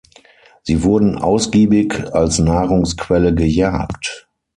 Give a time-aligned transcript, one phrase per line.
[0.63, 4.27] Sie wurden ausgiebig als Nahrungsquelle gejagt.